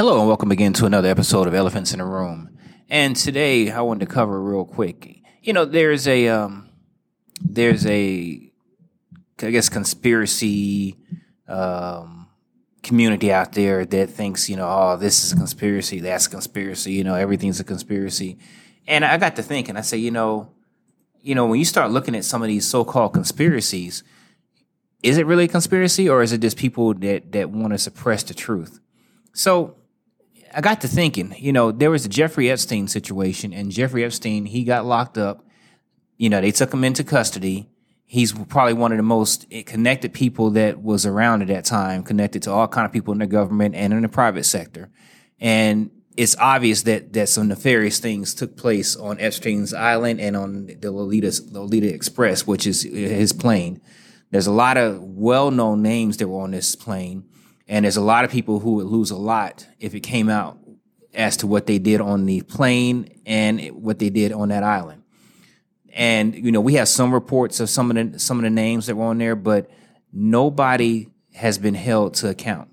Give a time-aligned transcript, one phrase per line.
[0.00, 2.56] Hello and welcome again to another episode of Elephants in the Room.
[2.88, 5.20] And today I wanted to cover real quick.
[5.42, 6.70] You know, there's a um,
[7.42, 8.50] there's a
[9.42, 10.96] I guess conspiracy
[11.46, 12.28] um,
[12.82, 16.92] community out there that thinks you know, oh, this is a conspiracy, that's a conspiracy.
[16.92, 18.38] You know, everything's a conspiracy.
[18.86, 19.76] And I got to thinking.
[19.76, 20.50] I say, you know,
[21.20, 24.02] you know, when you start looking at some of these so-called conspiracies,
[25.02, 28.22] is it really a conspiracy or is it just people that that want to suppress
[28.22, 28.80] the truth?
[29.34, 29.76] So
[30.52, 34.46] I got to thinking, you know, there was a Jeffrey Epstein situation, and Jeffrey Epstein,
[34.46, 35.46] he got locked up.
[36.16, 37.68] You know, they took him into custody.
[38.04, 42.42] He's probably one of the most connected people that was around at that time, connected
[42.42, 44.90] to all kind of people in the government and in the private sector.
[45.38, 50.66] And it's obvious that that some nefarious things took place on Epstein's island and on
[50.66, 53.80] the Lolita, Lolita Express, which is his plane.
[54.30, 57.24] There's a lot of well-known names that were on this plane
[57.70, 60.58] and there's a lot of people who would lose a lot if it came out
[61.14, 65.04] as to what they did on the plane and what they did on that island.
[65.94, 68.86] And you know, we have some reports of some of the some of the names
[68.86, 69.70] that were on there, but
[70.12, 72.68] nobody has been held to account.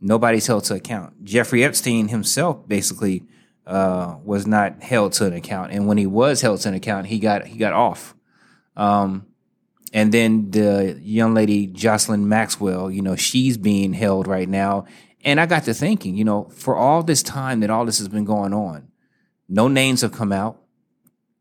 [0.00, 1.24] Nobody's held to account.
[1.24, 3.24] Jeffrey Epstein himself basically
[3.66, 7.06] uh, was not held to an account, and when he was held to an account,
[7.06, 8.14] he got he got off.
[8.76, 9.26] Um,
[9.96, 14.84] and then the young lady, Jocelyn Maxwell, you know, she's being held right now.
[15.24, 18.06] And I got to thinking, you know, for all this time that all this has
[18.06, 18.88] been going on,
[19.48, 20.60] no names have come out.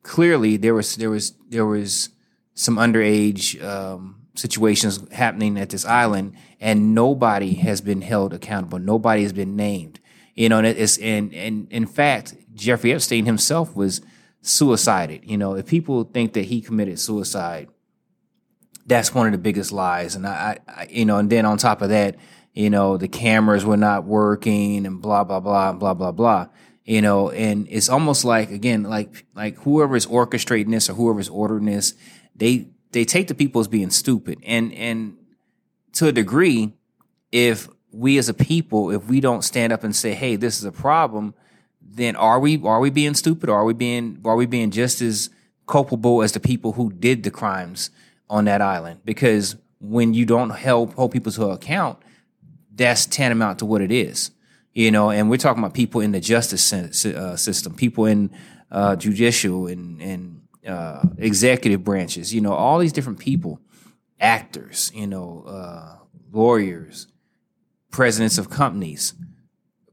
[0.03, 2.11] Clearly, there was there was there was
[2.53, 8.79] some underage um, situations happening at this island, and nobody has been held accountable.
[8.79, 9.99] Nobody has been named.
[10.33, 14.01] You know, and it's and and in fact, Jeffrey Epstein himself was
[14.41, 15.29] suicided.
[15.29, 17.67] You know, if people think that he committed suicide,
[18.85, 20.15] that's one of the biggest lies.
[20.15, 22.15] And I, I, you know, and then on top of that,
[22.53, 26.47] you know, the cameras were not working and blah, blah, blah, blah, blah, blah.
[26.85, 31.19] You know, and it's almost like, again, like, like whoever is orchestrating this or whoever
[31.19, 31.95] is ordering this,
[32.35, 34.39] they, they take the people as being stupid.
[34.45, 35.17] And, and
[35.93, 36.73] to a degree,
[37.31, 40.63] if we as a people, if we don't stand up and say, Hey, this is
[40.63, 41.33] a problem,
[41.81, 43.49] then are we, are we being stupid?
[43.49, 45.29] Or are we being, are we being just as
[45.67, 47.89] culpable as the people who did the crimes?
[48.29, 51.99] On that island because when you don't help hold people to account,
[52.73, 54.31] that's tantamount to what it is.
[54.73, 58.29] You know, and we're talking about people in the justice uh, system, people in
[58.69, 62.33] uh, judicial and, and uh, executive branches.
[62.33, 63.61] You know, all these different people,
[64.19, 64.91] actors.
[64.93, 65.99] You know, uh,
[66.31, 67.07] lawyers,
[67.89, 69.13] presidents of companies,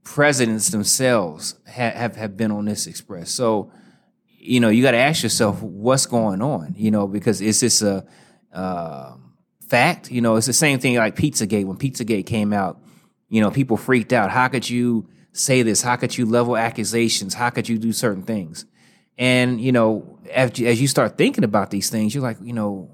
[0.03, 3.31] presidents themselves have, have, have been on this express.
[3.31, 3.71] So,
[4.42, 6.75] you know, you got to ask yourself what's going on.
[6.76, 8.04] You know, because is this a
[8.53, 9.14] uh,
[9.69, 10.10] fact.
[10.10, 11.64] You know, it's the same thing like Pizzagate.
[11.64, 12.82] When Pizzagate came out,
[13.28, 14.30] you know, people freaked out.
[14.30, 15.80] How could you say this?
[15.80, 17.34] How could you level accusations?
[17.34, 18.66] How could you do certain things?
[19.16, 22.91] And you know, as, as you start thinking about these things, you're like, you know,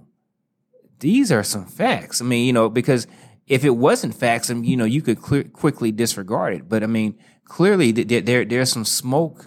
[1.00, 2.20] these are some facts.
[2.20, 3.06] I mean, you know, because
[3.46, 6.68] if it wasn't facts, you know, you could clear, quickly disregard it.
[6.68, 9.46] But I mean, clearly there, there there's some smoke.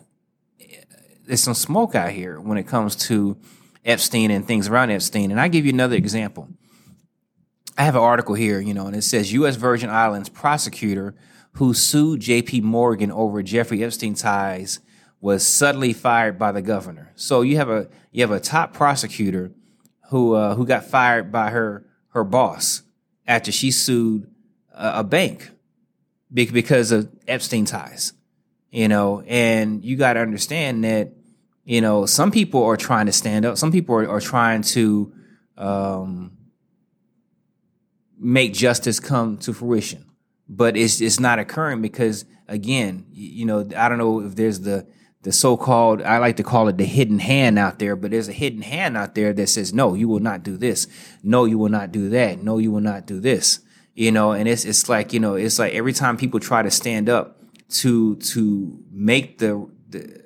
[1.31, 3.38] There's some smoke out here when it comes to
[3.86, 5.31] Epstein and things around Epstein.
[5.31, 6.50] And I give you another example.
[7.78, 9.56] I have an article here, you know, and it says U.S.
[9.56, 11.16] Virgin Islands prosecutor
[11.53, 12.59] who sued J.P.
[12.59, 14.81] Morgan over Jeffrey Epstein ties
[15.22, 17.14] was suddenly fired by the governor.
[17.16, 19.53] So you have a you have a top prosecutor
[20.09, 22.84] who uh, who got fired by her her boss
[23.25, 24.30] after she sued
[24.74, 25.50] a, a bank
[26.34, 28.12] because of Epstein ties.
[28.69, 31.13] You know, and you got to understand that
[31.72, 33.58] you know, some people are trying to stand up.
[33.58, 35.14] Some people are, are trying to
[35.58, 36.38] um,
[38.20, 40.04] make justice come to fruition,
[40.50, 44.86] but it's it's not occurring because again, you know, I don't know if there's the
[45.22, 48.34] the so-called I like to call it the hidden hand out there, but there's a
[48.34, 50.88] hidden hand out there that says no, you will not do this.
[51.24, 52.44] No, you will not do that.
[52.44, 53.62] No, you will not do this.
[53.96, 56.70] You know, and it's it's like, you know, it's like every time people try to
[56.70, 57.40] stand up
[57.80, 60.20] to to make the the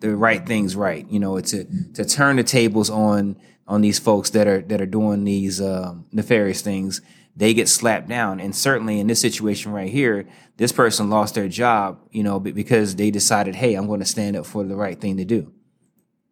[0.00, 1.08] the right things right.
[1.08, 1.64] You know, to
[1.94, 3.36] to turn the tables on
[3.66, 7.00] on these folks that are that are doing these um, nefarious things.
[7.36, 10.26] They get slapped down, and certainly in this situation right here,
[10.56, 12.00] this person lost their job.
[12.10, 15.16] You know, because they decided, hey, I'm going to stand up for the right thing
[15.18, 15.52] to do.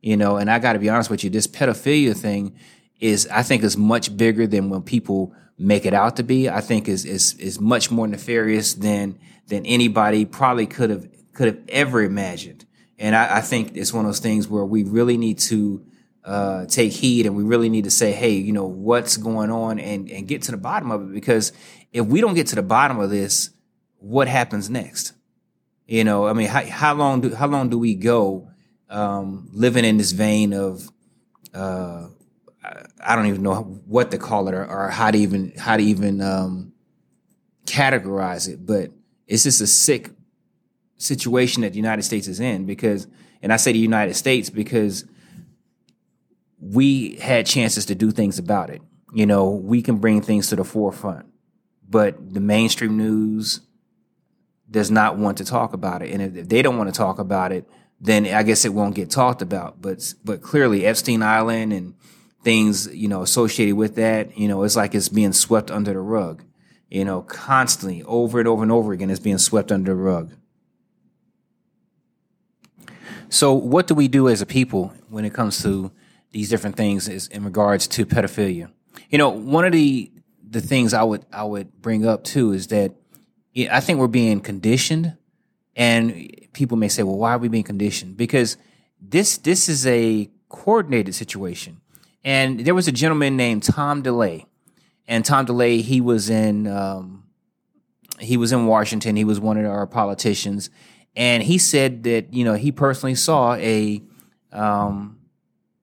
[0.01, 2.57] You know, and I got to be honest with you, this pedophilia thing
[3.01, 6.49] is, I think, is much bigger than when people make it out to be.
[6.49, 11.47] I think is is is much more nefarious than than anybody probably could have could
[11.47, 12.65] have ever imagined.
[12.99, 15.85] And I, I, think it's one of those things where we really need to
[16.25, 19.79] uh, take heed and we really need to say, hey, you know, what's going on
[19.79, 21.13] and, and get to the bottom of it.
[21.13, 21.53] Because
[21.93, 23.51] if we don't get to the bottom of this,
[23.99, 25.13] what happens next?
[25.87, 28.51] You know, I mean, how, how long do how long do we go
[28.91, 30.87] um, living in this vein of
[31.55, 32.09] uh,
[33.01, 33.55] I don't even know
[33.87, 36.73] what to call it or, or how to even how to even um,
[37.65, 38.91] categorize it, but
[39.27, 40.11] it's just a sick
[40.99, 43.07] situation that the United States is in because,
[43.43, 45.05] and I say the United States because
[46.61, 48.83] we had chances to do things about it.
[49.15, 51.27] You know, we can bring things to the forefront,
[51.89, 53.61] but the mainstream news
[54.71, 56.13] does not want to talk about it.
[56.13, 57.67] And if they don't want to talk about it,
[58.01, 59.81] then I guess it won't get talked about.
[59.81, 61.95] But but clearly Epstein Island and
[62.43, 66.01] things you know associated with that, you know, it's like it's being swept under the
[66.01, 66.45] rug.
[66.91, 70.33] You know, constantly over and over and over again, it's being swept under the rug.
[73.31, 75.93] So, what do we do as a people when it comes to
[76.31, 78.71] these different things is in regards to pedophilia?
[79.11, 80.11] You know, one of the
[80.51, 82.95] the things I would I would bring up too is that
[83.71, 85.17] I think we're being conditioned,
[85.77, 88.57] and people may say, "Well, why are we being conditioned?" Because
[89.01, 91.81] this this is a coordinated situation,
[92.25, 94.47] and there was a gentleman named Tom DeLay,
[95.07, 97.25] and Tom DeLay he was in um,
[98.19, 99.17] he was in Washington.
[99.17, 100.71] He was one of our politicians,
[101.17, 104.03] and he said that you know he personally saw a
[104.53, 105.19] um,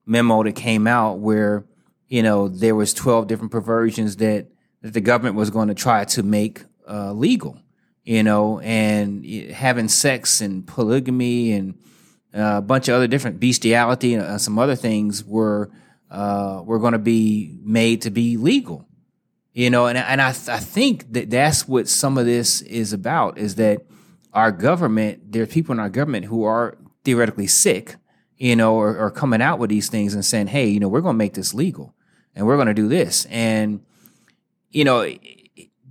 [0.06, 1.66] memo that came out where
[2.08, 4.48] you know there was 12 different perversions that,
[4.82, 7.60] that the government was going to try to make uh, legal
[8.06, 8.60] you know?
[8.60, 11.74] And having sex and polygamy and
[12.34, 15.72] uh, a bunch of other different bestiality and uh, some other things were
[16.12, 18.88] uh, were going to be made to be legal
[19.56, 19.88] you know?
[19.88, 23.56] And, and I, th- I think that that's what some of this is about is
[23.56, 23.86] that
[24.36, 27.96] our government, there's people in our government who are theoretically sick,
[28.38, 31.02] you know, or, or coming out with these things and saying, hey, you know, we're
[31.02, 31.96] going to make this legal
[32.36, 33.26] and we're going to do this.
[33.26, 33.84] And,
[34.70, 35.04] you know,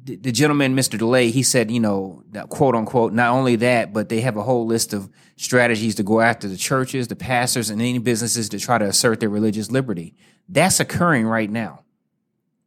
[0.04, 0.98] the, the gentleman, Mr.
[0.98, 4.66] DeLay, he said, you know, quote unquote, not only that, but they have a whole
[4.66, 8.76] list of strategies to go after the churches, the pastors, and any businesses to try
[8.76, 10.14] to assert their religious liberty.
[10.50, 11.84] That's occurring right now,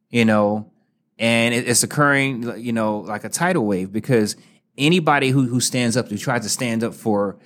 [0.09, 0.71] you know,
[1.19, 4.35] and it's occurring, you know, like a tidal wave because
[4.77, 7.37] anybody who who stands up who tries to stand up for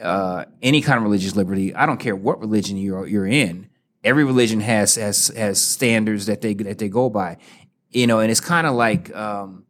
[0.00, 3.68] uh, any kind of religious liberty, I don't care what religion you're you're in.
[4.02, 7.36] Every religion has has has standards that they that they go by,
[7.90, 8.20] you know.
[8.20, 9.64] And it's kind of like um,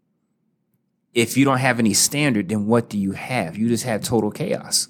[1.14, 3.56] if you don't have any standard, then what do you have?
[3.56, 4.88] You just have total chaos.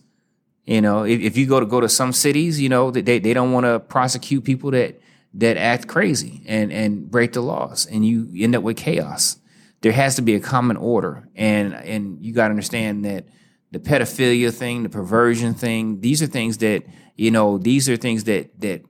[0.65, 3.33] You know, if, if you go to go to some cities, you know, they they
[3.33, 5.01] don't want to prosecute people that
[5.35, 9.39] that act crazy and and break the laws, and you end up with chaos
[9.83, 13.27] there has to be a common order, and and you got to understand that
[13.71, 16.85] the pedophilia thing, the perversion thing, these are things that
[17.17, 18.83] you know these are things that that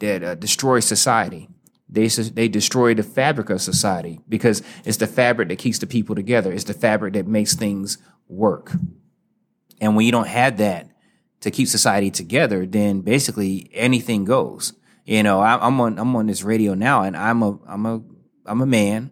[0.00, 1.48] that uh, destroy society.
[1.88, 6.14] They they destroy the fabric of society because it's the fabric that keeps the people
[6.14, 6.52] together.
[6.52, 7.98] It's the fabric that makes things
[8.28, 8.72] work.
[9.80, 10.88] And when you don't have that
[11.40, 14.74] to keep society together, then basically anything goes.
[15.04, 18.02] You know, I, I'm on I'm on this radio now, and I'm a I'm a
[18.44, 19.10] I'm a man,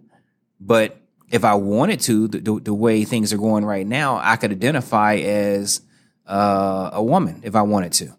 [0.61, 1.01] but
[1.31, 4.53] if I wanted to, the, the, the, way things are going right now, I could
[4.53, 5.81] identify as
[6.27, 8.17] uh, a woman if I wanted to.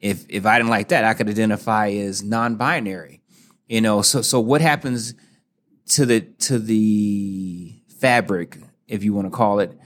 [0.00, 3.20] If if I didn't like that, I could identify as non-binary.
[3.68, 5.14] You know, so so what happens
[5.88, 8.56] to the to the fabric,
[8.88, 9.78] if you want to call it,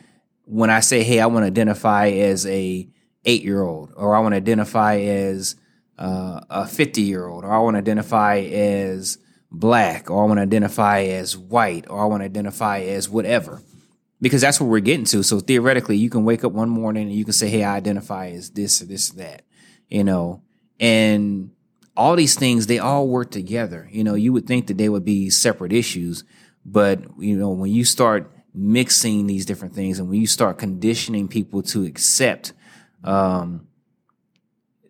[0.44, 2.88] when I say, "Hey, I want to identify as a
[3.24, 5.56] eight-year-old," or I want to identify as
[5.98, 9.18] uh, a fifty-year-old, or I want to identify as
[9.54, 13.62] black or I want to identify as white or I want to identify as whatever.
[14.20, 15.22] Because that's what we're getting to.
[15.22, 18.28] So theoretically, you can wake up one morning and you can say, Hey, I identify
[18.30, 19.42] as this or this or that,
[19.88, 20.42] you know,
[20.80, 21.50] and
[21.96, 23.88] all these things, they all work together.
[23.92, 26.24] You know, you would think that they would be separate issues,
[26.64, 31.28] but you know, when you start mixing these different things and when you start conditioning
[31.28, 32.52] people to accept,
[33.02, 33.66] um,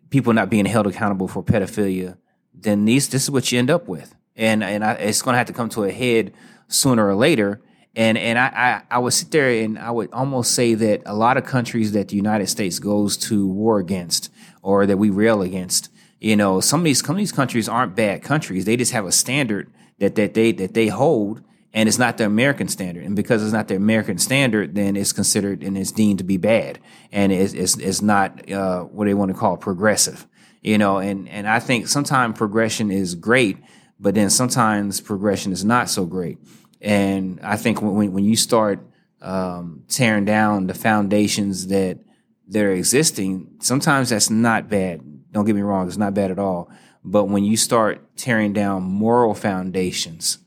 [0.09, 2.17] people not being held accountable for pedophilia,
[2.53, 5.37] then these, this is what you end up with and and I, it's going to
[5.37, 6.33] have to come to a head
[6.67, 7.61] sooner or later.
[7.95, 8.45] And and I,
[8.89, 11.93] I, I would sit there and I would almost say that a lot of countries
[11.93, 15.89] that the United States goes to war against or that we rail against,
[16.19, 18.65] you know, some of these some of these countries aren't bad countries.
[18.65, 21.41] They just have a standard that that they that they hold,
[21.73, 23.05] and it's not the American standard.
[23.05, 26.37] And because it's not the American standard, then it's considered and it's deemed to be
[26.37, 26.79] bad,
[27.13, 30.27] and it's it's, it's not uh, what they want to call progressive.
[30.61, 33.57] You know, and and I think sometimes progression is great
[33.99, 36.37] but then sometimes progression is not so great.
[36.81, 38.79] And I think when when you start
[39.21, 41.99] um, tearing down the foundations that
[42.47, 45.01] that are existing, sometimes that's not bad.
[45.31, 46.69] Don't get me wrong; it's not bad at all.
[47.03, 50.39] But when you start tearing down moral foundations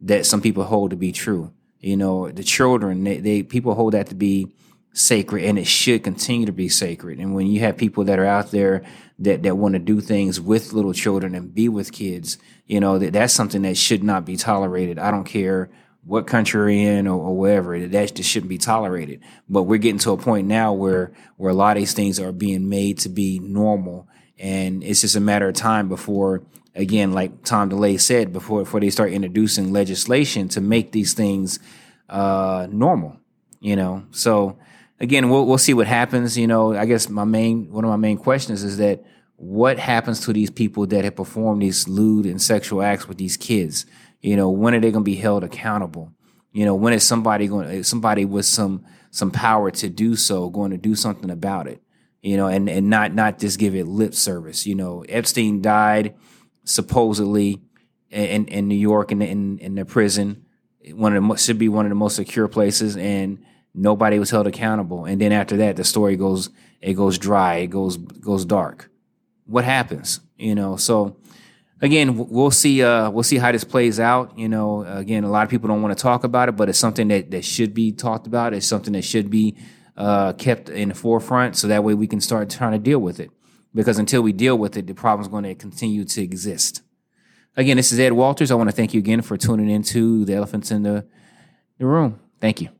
[0.00, 3.94] that some people hold to be true, you know, the children, they, they people hold
[3.94, 4.48] that to be
[4.92, 7.18] sacred and it should continue to be sacred.
[7.18, 8.82] And when you have people that are out there
[9.20, 12.98] that, that want to do things with little children and be with kids, you know,
[12.98, 14.98] that that's something that should not be tolerated.
[14.98, 15.70] I don't care
[16.02, 19.20] what country you're in or, or wherever, that just shouldn't be tolerated.
[19.48, 22.32] But we're getting to a point now where, where a lot of these things are
[22.32, 24.08] being made to be normal.
[24.38, 26.42] And it's just a matter of time before,
[26.74, 31.60] again, like Tom DeLay said, before, before they start introducing legislation to make these things,
[32.08, 33.18] uh, normal,
[33.60, 34.04] you know?
[34.10, 34.58] So,
[35.00, 36.36] again, we'll we'll see what happens.
[36.36, 39.02] You know, I guess my main one of my main questions is that
[39.36, 43.36] what happens to these people that have performed these lewd and sexual acts with these
[43.36, 43.86] kids?
[44.20, 46.12] You know, when are they going to be held accountable?
[46.52, 50.70] You know, when is somebody going somebody with some some power to do so going
[50.72, 51.80] to do something about it?
[52.22, 54.66] You know, and and not not just give it lip service.
[54.66, 56.14] You know, Epstein died
[56.64, 57.62] supposedly
[58.10, 60.44] in in New York in in, in the prison.
[60.92, 63.38] One of the should be one of the most secure places, and
[63.74, 65.04] nobody was held accountable.
[65.04, 66.50] And then after that, the story goes
[66.80, 68.90] it goes dry, it goes goes dark.
[69.46, 70.20] What happens?
[70.36, 71.16] You know, so
[71.80, 72.82] again, we'll see.
[72.82, 74.38] Uh, we'll see how this plays out.
[74.38, 76.78] You know, again, a lot of people don't want to talk about it, but it's
[76.78, 78.54] something that that should be talked about.
[78.54, 79.56] It's something that should be
[79.96, 83.20] uh, kept in the forefront, so that way we can start trying to deal with
[83.20, 83.30] it.
[83.74, 86.82] Because until we deal with it, the problem's going to continue to exist.
[87.56, 88.50] Again, this is Ed Walters.
[88.50, 91.06] I want to thank you again for tuning into the Elephants in the,
[91.78, 92.18] the Room.
[92.40, 92.79] Thank you.